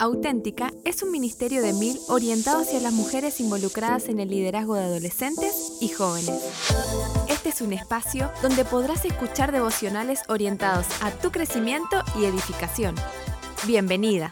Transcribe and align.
Auténtica 0.00 0.70
es 0.84 1.02
un 1.02 1.10
ministerio 1.10 1.60
de 1.60 1.72
mil 1.72 1.98
orientado 2.06 2.60
hacia 2.60 2.78
las 2.78 2.92
mujeres 2.92 3.40
involucradas 3.40 4.08
en 4.08 4.20
el 4.20 4.30
liderazgo 4.30 4.76
de 4.76 4.84
adolescentes 4.84 5.72
y 5.80 5.88
jóvenes. 5.88 6.40
Este 7.28 7.48
es 7.48 7.60
un 7.60 7.72
espacio 7.72 8.30
donde 8.40 8.64
podrás 8.64 9.04
escuchar 9.04 9.50
devocionales 9.50 10.20
orientados 10.28 10.86
a 11.02 11.10
tu 11.10 11.32
crecimiento 11.32 12.04
y 12.16 12.26
edificación. 12.26 12.94
Bienvenida. 13.66 14.30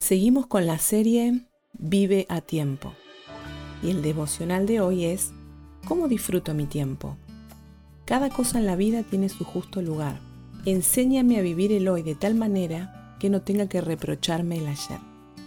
Seguimos 0.00 0.46
con 0.46 0.66
la 0.66 0.78
serie 0.78 1.46
Vive 1.74 2.24
a 2.30 2.40
tiempo. 2.40 2.94
Y 3.82 3.90
el 3.90 4.00
devocional 4.00 4.64
de 4.64 4.80
hoy 4.80 5.04
es 5.04 5.32
¿Cómo 5.86 6.08
disfruto 6.08 6.54
mi 6.54 6.64
tiempo? 6.64 7.18
Cada 8.06 8.30
cosa 8.30 8.58
en 8.58 8.64
la 8.64 8.76
vida 8.76 9.02
tiene 9.02 9.28
su 9.28 9.44
justo 9.44 9.82
lugar. 9.82 10.18
Enséñame 10.64 11.38
a 11.38 11.42
vivir 11.42 11.72
el 11.72 11.88
hoy 11.88 12.02
de 12.02 12.14
tal 12.14 12.36
manera 12.36 13.00
que 13.22 13.30
no 13.30 13.42
tenga 13.42 13.68
que 13.68 13.80
reprocharme 13.80 14.58
el 14.58 14.66
ayer. 14.66 14.98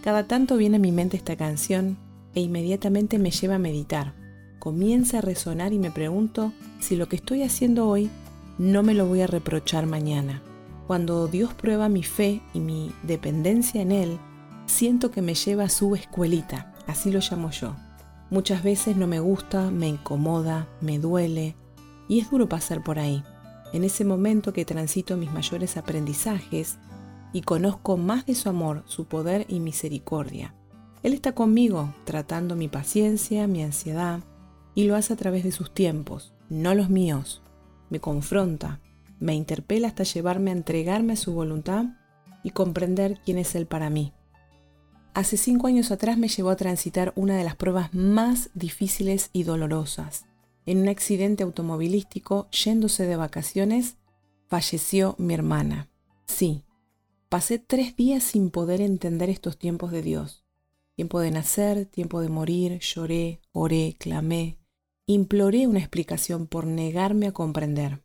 Cada 0.02 0.26
tanto 0.26 0.56
viene 0.56 0.76
a 0.76 0.80
mi 0.80 0.92
mente 0.92 1.18
esta 1.18 1.36
canción 1.36 1.98
e 2.34 2.40
inmediatamente 2.40 3.18
me 3.18 3.30
lleva 3.30 3.56
a 3.56 3.58
meditar. 3.58 4.14
Comienza 4.58 5.18
a 5.18 5.20
resonar 5.20 5.74
y 5.74 5.78
me 5.78 5.90
pregunto 5.90 6.54
si 6.80 6.96
lo 6.96 7.06
que 7.06 7.16
estoy 7.16 7.42
haciendo 7.42 7.86
hoy 7.86 8.08
no 8.56 8.82
me 8.82 8.94
lo 8.94 9.04
voy 9.04 9.20
a 9.20 9.26
reprochar 9.26 9.84
mañana. 9.84 10.40
Cuando 10.86 11.28
Dios 11.28 11.52
prueba 11.52 11.90
mi 11.90 12.02
fe 12.02 12.40
y 12.54 12.60
mi 12.60 12.92
dependencia 13.02 13.82
en 13.82 13.92
Él, 13.92 14.18
siento 14.64 15.10
que 15.10 15.20
me 15.20 15.34
lleva 15.34 15.64
a 15.64 15.68
su 15.68 15.94
escuelita, 15.94 16.72
así 16.86 17.10
lo 17.10 17.20
llamo 17.20 17.50
yo. 17.50 17.76
Muchas 18.30 18.62
veces 18.62 18.96
no 18.96 19.06
me 19.06 19.20
gusta, 19.20 19.70
me 19.70 19.86
incomoda, 19.86 20.66
me 20.80 20.98
duele, 20.98 21.56
y 22.08 22.20
es 22.20 22.30
duro 22.30 22.48
pasar 22.48 22.82
por 22.82 22.98
ahí. 22.98 23.22
En 23.74 23.84
ese 23.84 24.06
momento 24.06 24.54
que 24.54 24.64
transito 24.64 25.18
mis 25.18 25.30
mayores 25.30 25.76
aprendizajes 25.76 26.78
y 27.32 27.42
conozco 27.42 27.96
más 27.96 28.26
de 28.26 28.34
su 28.34 28.48
amor, 28.48 28.82
su 28.86 29.06
poder 29.06 29.46
y 29.48 29.60
misericordia. 29.60 30.54
Él 31.02 31.12
está 31.12 31.32
conmigo, 31.32 31.94
tratando 32.04 32.56
mi 32.56 32.68
paciencia, 32.68 33.46
mi 33.46 33.62
ansiedad, 33.62 34.20
y 34.74 34.84
lo 34.84 34.96
hace 34.96 35.12
a 35.12 35.16
través 35.16 35.44
de 35.44 35.52
sus 35.52 35.72
tiempos, 35.72 36.34
no 36.48 36.74
los 36.74 36.90
míos. 36.90 37.42
Me 37.90 38.00
confronta, 38.00 38.80
me 39.20 39.34
interpela 39.34 39.88
hasta 39.88 40.04
llevarme 40.04 40.50
a 40.50 40.54
entregarme 40.54 41.14
a 41.14 41.16
su 41.16 41.32
voluntad 41.32 41.86
y 42.42 42.50
comprender 42.50 43.20
quién 43.24 43.38
es 43.38 43.54
Él 43.54 43.66
para 43.66 43.90
mí. 43.90 44.12
Hace 45.14 45.36
cinco 45.38 45.66
años 45.66 45.90
atrás 45.90 46.18
me 46.18 46.28
llevó 46.28 46.50
a 46.50 46.56
transitar 46.56 47.12
una 47.16 47.36
de 47.36 47.44
las 47.44 47.56
pruebas 47.56 47.94
más 47.94 48.50
difíciles 48.54 49.30
y 49.32 49.44
dolorosas. 49.44 50.26
En 50.66 50.78
un 50.78 50.88
accidente 50.88 51.42
automovilístico, 51.42 52.50
yéndose 52.50 53.06
de 53.06 53.16
vacaciones, 53.16 53.96
falleció 54.48 55.14
mi 55.18 55.32
hermana. 55.32 55.88
Sí, 56.26 56.64
Pasé 57.28 57.58
tres 57.58 57.96
días 57.96 58.22
sin 58.22 58.50
poder 58.50 58.80
entender 58.80 59.30
estos 59.30 59.58
tiempos 59.58 59.90
de 59.90 60.00
Dios. 60.00 60.44
Tiempo 60.94 61.18
de 61.18 61.32
nacer, 61.32 61.84
tiempo 61.84 62.20
de 62.20 62.28
morir, 62.28 62.78
lloré, 62.78 63.40
oré, 63.50 63.96
clamé, 63.98 64.58
imploré 65.06 65.66
una 65.66 65.80
explicación 65.80 66.46
por 66.46 66.66
negarme 66.66 67.26
a 67.26 67.32
comprender. 67.32 68.04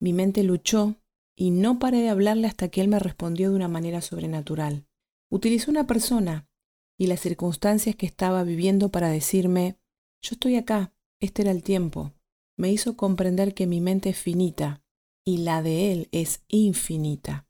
Mi 0.00 0.14
mente 0.14 0.42
luchó 0.42 0.96
y 1.36 1.50
no 1.50 1.78
paré 1.78 1.98
de 1.98 2.08
hablarle 2.08 2.46
hasta 2.46 2.68
que 2.68 2.80
él 2.80 2.88
me 2.88 2.98
respondió 2.98 3.50
de 3.50 3.56
una 3.56 3.68
manera 3.68 4.00
sobrenatural. 4.00 4.86
Utilizó 5.28 5.70
una 5.70 5.86
persona 5.86 6.48
y 6.96 7.06
las 7.06 7.20
circunstancias 7.20 7.96
que 7.96 8.06
estaba 8.06 8.44
viviendo 8.44 8.88
para 8.88 9.10
decirme, 9.10 9.76
yo 10.22 10.30
estoy 10.32 10.56
acá, 10.56 10.94
este 11.20 11.42
era 11.42 11.50
el 11.50 11.62
tiempo. 11.62 12.14
Me 12.56 12.72
hizo 12.72 12.96
comprender 12.96 13.52
que 13.52 13.66
mi 13.66 13.82
mente 13.82 14.08
es 14.08 14.18
finita 14.18 14.82
y 15.22 15.38
la 15.38 15.62
de 15.62 15.92
él 15.92 16.08
es 16.12 16.42
infinita. 16.48 17.46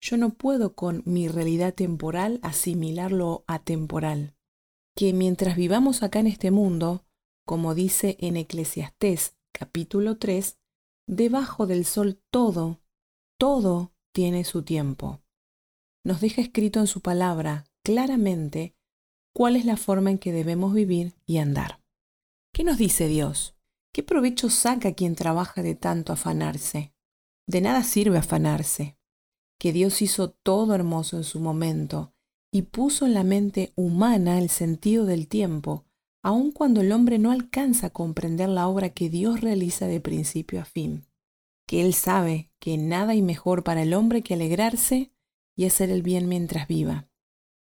Yo 0.00 0.16
no 0.16 0.34
puedo 0.34 0.74
con 0.74 1.02
mi 1.06 1.28
realidad 1.28 1.74
temporal 1.74 2.38
asimilar 2.42 3.10
lo 3.10 3.44
atemporal. 3.46 4.34
Que 4.94 5.12
mientras 5.12 5.56
vivamos 5.56 6.02
acá 6.02 6.20
en 6.20 6.28
este 6.28 6.50
mundo, 6.50 7.04
como 7.44 7.74
dice 7.74 8.16
en 8.20 8.36
Eclesiastés 8.36 9.36
capítulo 9.52 10.18
3, 10.18 10.58
debajo 11.08 11.66
del 11.66 11.84
sol 11.84 12.22
todo, 12.30 12.80
todo 13.38 13.92
tiene 14.12 14.44
su 14.44 14.62
tiempo. 14.62 15.20
Nos 16.04 16.20
deja 16.20 16.42
escrito 16.42 16.80
en 16.80 16.86
su 16.86 17.00
palabra 17.00 17.64
claramente 17.82 18.76
cuál 19.34 19.56
es 19.56 19.64
la 19.64 19.76
forma 19.76 20.10
en 20.10 20.18
que 20.18 20.32
debemos 20.32 20.74
vivir 20.74 21.14
y 21.26 21.38
andar. 21.38 21.82
¿Qué 22.52 22.62
nos 22.62 22.78
dice 22.78 23.08
Dios? 23.08 23.56
¿Qué 23.92 24.02
provecho 24.02 24.48
saca 24.48 24.94
quien 24.94 25.16
trabaja 25.16 25.62
de 25.62 25.74
tanto 25.74 26.12
afanarse? 26.12 26.92
De 27.46 27.60
nada 27.60 27.82
sirve 27.82 28.18
afanarse 28.18 28.97
que 29.58 29.72
Dios 29.72 30.00
hizo 30.02 30.30
todo 30.30 30.74
hermoso 30.74 31.16
en 31.16 31.24
su 31.24 31.40
momento 31.40 32.12
y 32.52 32.62
puso 32.62 33.06
en 33.06 33.14
la 33.14 33.24
mente 33.24 33.72
humana 33.74 34.38
el 34.38 34.48
sentido 34.48 35.04
del 35.04 35.28
tiempo, 35.28 35.84
aun 36.22 36.52
cuando 36.52 36.80
el 36.80 36.92
hombre 36.92 37.18
no 37.18 37.30
alcanza 37.30 37.88
a 37.88 37.90
comprender 37.90 38.48
la 38.48 38.68
obra 38.68 38.90
que 38.90 39.10
Dios 39.10 39.40
realiza 39.40 39.86
de 39.86 40.00
principio 40.00 40.60
a 40.60 40.64
fin, 40.64 41.06
que 41.66 41.82
Él 41.82 41.92
sabe 41.92 42.50
que 42.58 42.78
nada 42.78 43.12
hay 43.12 43.22
mejor 43.22 43.64
para 43.64 43.82
el 43.82 43.92
hombre 43.92 44.22
que 44.22 44.34
alegrarse 44.34 45.12
y 45.56 45.66
hacer 45.66 45.90
el 45.90 46.02
bien 46.02 46.28
mientras 46.28 46.68
viva, 46.68 47.08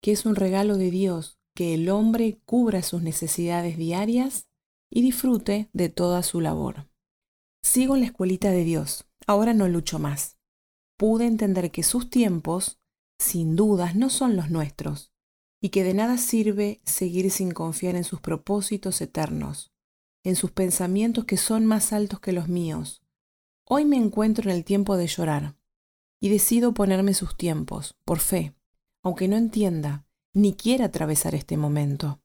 que 0.01 0.11
es 0.11 0.25
un 0.25 0.35
regalo 0.35 0.77
de 0.77 0.91
Dios 0.91 1.39
que 1.55 1.73
el 1.73 1.89
hombre 1.89 2.39
cubra 2.45 2.83
sus 2.83 3.01
necesidades 3.01 3.77
diarias 3.77 4.47
y 4.91 5.01
disfrute 5.01 5.69
de 5.71 5.89
toda 5.89 6.21
su 6.21 6.41
labor. 6.41 6.89
Sigo 7.63 7.95
en 7.95 8.01
la 8.01 8.07
escuelita 8.07 8.51
de 8.51 8.65
Dios, 8.65 9.05
ahora 9.25 9.53
no 9.53 9.67
lucho 9.69 9.97
más 9.97 10.35
pude 10.97 11.25
entender 11.25 11.71
que 11.71 11.83
sus 11.83 12.09
tiempos, 12.09 12.79
sin 13.19 13.55
dudas, 13.55 13.95
no 13.95 14.09
son 14.09 14.35
los 14.35 14.49
nuestros, 14.49 15.11
y 15.61 15.69
que 15.69 15.83
de 15.83 15.93
nada 15.93 16.17
sirve 16.17 16.81
seguir 16.85 17.31
sin 17.31 17.51
confiar 17.51 17.95
en 17.95 18.03
sus 18.03 18.21
propósitos 18.21 19.01
eternos, 19.01 19.73
en 20.23 20.35
sus 20.35 20.51
pensamientos 20.51 21.25
que 21.25 21.37
son 21.37 21.65
más 21.65 21.93
altos 21.93 22.19
que 22.19 22.31
los 22.31 22.47
míos. 22.47 23.03
Hoy 23.67 23.85
me 23.85 23.97
encuentro 23.97 24.49
en 24.49 24.55
el 24.55 24.63
tiempo 24.63 24.97
de 24.97 25.07
llorar, 25.07 25.57
y 26.19 26.29
decido 26.29 26.73
ponerme 26.73 27.13
sus 27.13 27.35
tiempos, 27.35 27.95
por 28.05 28.19
fe, 28.19 28.55
aunque 29.03 29.27
no 29.27 29.35
entienda 29.35 30.05
ni 30.33 30.53
quiera 30.53 30.85
atravesar 30.85 31.33
este 31.33 31.55
momento. 31.55 32.21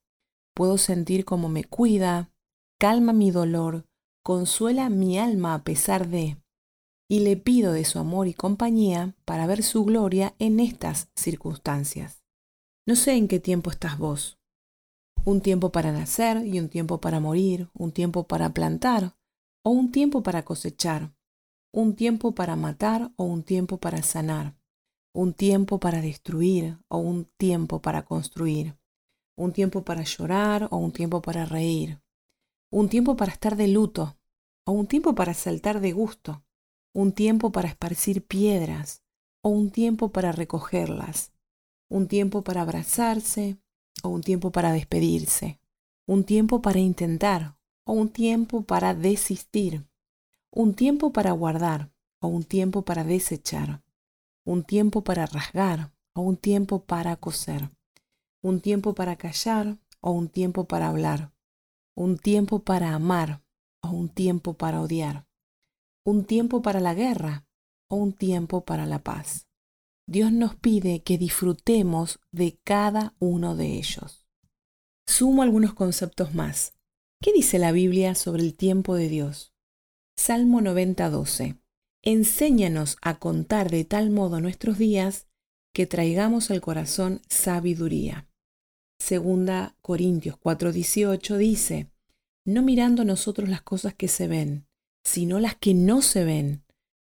Puedo 0.55 0.79
sentir 0.79 1.25
cómo 1.25 1.49
me 1.49 1.65
cuida, 1.65 2.33
calma 2.79 3.13
mi 3.13 3.31
dolor, 3.31 3.87
consuela 4.23 4.91
mi 4.91 5.19
alma 5.19 5.55
a 5.55 5.63
pesar 5.63 6.09
de, 6.09 6.37
y 7.11 7.19
le 7.19 7.37
pido 7.37 7.73
de 7.73 7.85
su 7.85 7.99
amor 7.99 8.29
y 8.29 8.35
compañía 8.35 9.17
para 9.25 9.45
ver 9.49 9.65
su 9.65 9.85
gloria 9.85 10.37
en 10.39 10.61
estas 10.61 11.11
circunstancias. 11.17 12.23
No 12.87 12.95
sé 12.95 13.17
en 13.17 13.27
qué 13.27 13.41
tiempo 13.41 13.73
estás 13.73 13.99
vos. 13.99 14.39
Un 15.25 15.41
tiempo 15.41 15.73
para 15.73 15.91
nacer 15.91 16.47
y 16.47 16.61
un 16.61 16.69
tiempo 16.69 17.01
para 17.01 17.19
morir, 17.19 17.69
un 17.75 17.91
tiempo 17.91 18.29
para 18.29 18.51
plantar 18.51 19.17
o 19.65 19.71
un 19.71 19.91
tiempo 19.91 20.23
para 20.23 20.45
cosechar, 20.45 21.13
un 21.73 21.97
tiempo 21.97 22.33
para 22.33 22.55
matar 22.55 23.11
o 23.17 23.25
un 23.25 23.43
tiempo 23.43 23.79
para 23.79 24.05
sanar, 24.05 24.55
un 25.13 25.35
tiempo 25.35 25.81
para 25.81 26.01
destruir 26.03 26.79
o 26.87 26.99
un 26.99 27.25
tiempo 27.25 27.83
para 27.83 28.05
construir, 28.05 28.77
un 29.37 29.53
tiempo 29.53 29.83
para 29.83 30.05
llorar 30.05 30.69
o 30.71 30.77
un 30.77 30.93
tiempo 30.93 31.21
para 31.23 31.45
reír, 31.45 32.01
un 32.71 32.89
tiempo 32.89 33.17
para 33.17 33.33
estar 33.33 33.57
de 33.57 33.67
luto 33.67 34.17
o 34.65 34.71
un 34.71 34.87
tiempo 34.87 35.17
para 35.17 35.35
saltar 35.35 35.81
de 35.81 35.91
gusto, 35.91 36.45
un 36.93 37.13
tiempo 37.13 37.53
para 37.53 37.69
esparcir 37.69 38.27
piedras 38.27 39.03
o 39.43 39.49
un 39.49 39.71
tiempo 39.71 40.11
para 40.11 40.33
recogerlas, 40.33 41.33
un 41.89 42.09
tiempo 42.09 42.43
para 42.43 42.63
abrazarse 42.63 43.59
o 44.03 44.09
un 44.09 44.23
tiempo 44.23 44.51
para 44.51 44.73
despedirse, 44.73 45.61
un 46.07 46.25
tiempo 46.25 46.63
para 46.63 46.81
intentar 46.81 47.57
o 47.85 47.93
un 47.93 48.09
tiempo 48.09 48.63
para 48.63 48.95
desistir, 48.95 49.87
un 50.51 50.75
tiempo 50.75 51.13
para 51.13 51.31
guardar 51.33 51.93
o 52.21 52.27
un 52.27 52.43
tiempo 52.43 52.83
para 52.83 53.05
desechar, 53.05 53.83
un 54.45 54.65
tiempo 54.65 55.05
para 55.05 55.27
rasgar 55.27 55.93
o 56.15 56.23
un 56.23 56.37
tiempo 56.37 56.85
para 56.85 57.17
coser, 57.17 57.71
un 58.43 58.61
tiempo 58.61 58.95
para 58.95 59.17
callar 59.17 59.79
o 60.01 60.11
un 60.11 60.29
tiempo 60.29 60.65
para 60.65 60.89
hablar, 60.89 61.33
un 61.95 62.19
tiempo 62.19 62.65
para 62.65 62.95
amar 62.95 63.43
o 63.81 63.91
un 63.91 64.09
tiempo 64.09 64.55
para 64.55 64.81
odiar 64.81 65.30
un 66.05 66.25
tiempo 66.25 66.63
para 66.63 66.81
la 66.81 66.95
guerra 66.95 67.47
o 67.89 67.97
un 67.97 68.13
tiempo 68.13 68.65
para 68.65 68.87
la 68.87 69.03
paz. 69.03 69.47
Dios 70.07 70.33
nos 70.33 70.57
pide 70.57 71.03
que 71.03 71.19
disfrutemos 71.19 72.21
de 72.33 72.59
cada 72.65 73.15
uno 73.19 73.55
de 73.55 73.79
ellos. 73.79 74.27
Sumo 75.07 75.43
algunos 75.43 75.75
conceptos 75.75 76.35
más. 76.35 76.75
¿Qué 77.23 77.33
dice 77.33 77.59
la 77.59 77.73
Biblia 77.73 78.15
sobre 78.15 78.43
el 78.43 78.55
tiempo 78.55 78.95
de 78.95 79.09
Dios? 79.09 79.53
Salmo 80.17 80.61
90:12. 80.61 81.61
Enséñanos 82.03 82.97
a 83.03 83.19
contar 83.19 83.71
de 83.71 83.85
tal 83.85 84.11
modo 84.11 84.41
nuestros 84.41 84.79
días 84.79 85.27
que 85.73 85.87
traigamos 85.87 86.51
al 86.51 86.61
corazón 86.61 87.21
sabiduría. 87.29 88.29
Segunda 88.99 89.77
Corintios 89.81 90.37
4:18 90.39 91.37
dice, 91.37 91.91
no 92.45 92.63
mirando 92.63 93.05
nosotros 93.05 93.49
las 93.49 93.63
cosas 93.63 93.95
que 93.95 94.09
se 94.09 94.29
ven, 94.29 94.67
sino 95.05 95.41
las 95.41 95.57
que 95.57 95.75
no 95.75 96.03
se 96.03 96.25
ven, 96.25 96.65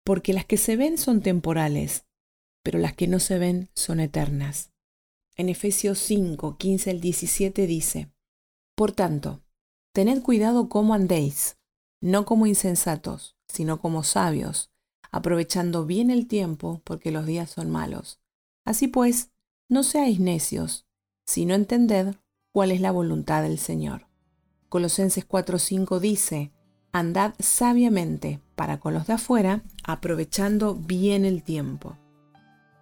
porque 0.05 0.33
las 0.33 0.45
que 0.45 0.57
se 0.57 0.77
ven 0.77 0.99
son 0.99 1.21
temporales, 1.21 2.05
pero 2.63 2.79
las 2.79 2.95
que 2.95 3.07
no 3.07 3.21
se 3.21 3.39
ven 3.39 3.69
son 3.75 4.01
eternas. 4.01 4.71
En 5.37 5.49
Efesios 5.49 5.99
5, 5.99 6.57
15 6.57 6.91
al 6.91 7.01
17 7.01 7.67
dice, 7.67 8.11
Por 8.75 8.93
tanto, 8.93 9.43
tened 9.93 10.23
cuidado 10.23 10.69
cómo 10.69 10.95
andéis, 10.95 11.59
no 12.01 12.25
como 12.25 12.47
insensatos, 12.47 13.37
sino 13.49 13.81
como 13.81 14.03
sabios, 14.03 14.71
aprovechando 15.11 15.87
bien 15.87 16.11
el 16.11 16.27
tiempo, 16.27 16.81
porque 16.85 17.11
los 17.11 17.27
días 17.27 17.51
son 17.51 17.71
malos. 17.71 18.21
Así 18.65 18.89
pues, 18.89 19.31
no 19.69 19.83
seáis 19.83 20.21
necios, 20.21 20.87
sino 21.27 21.55
entended 21.55 22.15
cuál 22.53 22.71
es 22.71 22.81
la 22.81 22.91
voluntad 22.91 23.43
del 23.43 23.59
Señor. 23.59 24.07
Colosenses 24.69 25.27
4:5 25.27 26.01
dice, 26.01 26.53
Andad 26.99 27.35
sabiamente 27.39 28.41
para 28.55 28.81
con 28.81 28.95
los 28.95 29.07
de 29.07 29.13
afuera, 29.13 29.63
aprovechando 29.85 30.75
bien 30.75 31.27
el 31.27 31.43
tiempo. 31.43 31.99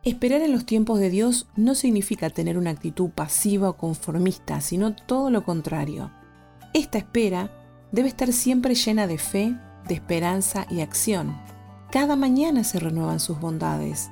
Esperar 0.05 0.41
en 0.43 0.53
los 0.53 0.65
tiempos 0.65 1.01
de 1.01 1.11
Dios 1.11 1.49
no 1.57 1.75
significa 1.75 2.31
tener 2.31 2.57
una 2.57 2.71
actitud 2.71 3.11
pasiva 3.11 3.71
o 3.71 3.77
conformista, 3.77 4.61
sino 4.61 4.95
todo 4.95 5.31
lo 5.31 5.45
contrario. 5.45 6.13
Esta 6.75 6.99
espera 6.99 7.51
debe 7.91 8.07
estar 8.07 8.33
siempre 8.33 8.77
llena 8.77 9.09
de 9.09 9.19
fe, 9.19 9.57
de 9.89 9.95
esperanza 9.95 10.67
y 10.71 10.81
acción. 10.81 11.37
Cada 11.91 12.15
mañana 12.15 12.63
se 12.63 12.79
renuevan 12.79 13.19
sus 13.19 13.41
bondades. 13.41 14.11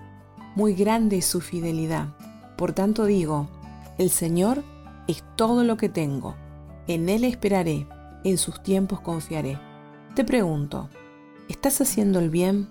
Muy 0.57 0.75
grande 0.75 1.19
es 1.19 1.27
su 1.27 1.41
fidelidad. 1.41 2.09
Por 2.57 2.73
tanto 2.73 3.05
digo, 3.05 3.49
el 3.99 4.11
Señor 4.11 4.65
es 5.07 5.23
todo 5.37 5.63
lo 5.63 5.77
que 5.77 5.89
tengo. 5.89 6.35
En 6.89 7.09
Él 7.09 7.23
esperaré, 7.23 7.87
en 8.25 8.37
sus 8.37 8.63
tiempos 8.65 9.01
confiaré. 9.01 9.59
Te 10.15 10.25
pregunto, 10.25 10.91
¿estás 11.49 11.81
haciendo 11.81 12.19
el 12.19 12.29
bien? 12.29 12.69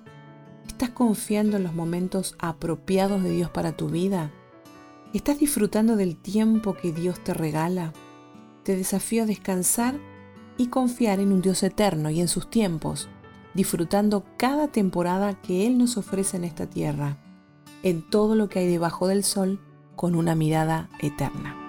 ¿Estás 0.68 0.92
confiando 0.92 1.58
en 1.58 1.64
los 1.64 1.74
momentos 1.74 2.36
apropiados 2.38 3.24
de 3.24 3.32
Dios 3.32 3.50
para 3.50 3.72
tu 3.72 3.90
vida? 3.90 4.30
¿Estás 5.16 5.40
disfrutando 5.40 5.96
del 5.96 6.18
tiempo 6.18 6.76
que 6.76 6.92
Dios 6.92 7.20
te 7.24 7.34
regala? 7.34 7.94
Te 8.62 8.76
desafío 8.76 9.24
a 9.24 9.26
descansar 9.26 9.96
y 10.58 10.68
confiar 10.68 11.20
en 11.20 11.34
un 11.34 11.42
Dios 11.42 11.64
eterno 11.64 12.12
y 12.12 12.22
en 12.22 12.28
sus 12.28 12.48
tiempos, 12.48 13.10
disfrutando 13.56 14.24
cada 14.38 14.68
temporada 14.68 15.42
que 15.42 15.66
Él 15.66 15.80
nos 15.80 15.98
ofrece 15.98 16.38
en 16.38 16.44
esta 16.44 16.70
tierra, 16.70 17.18
en 17.82 18.08
todo 18.08 18.36
lo 18.36 18.50
que 18.50 18.60
hay 18.60 18.68
debajo 18.68 19.08
del 19.08 19.24
sol, 19.24 19.60
con 19.96 20.14
una 20.14 20.36
mirada 20.36 20.92
eterna. 21.00 21.61